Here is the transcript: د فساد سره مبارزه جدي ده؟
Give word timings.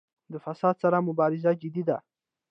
د 0.31 0.33
فساد 0.45 0.75
سره 0.83 0.97
مبارزه 1.07 1.51
جدي 1.61 1.83
ده؟ 1.89 1.97